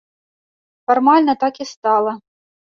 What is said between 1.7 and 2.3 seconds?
стала.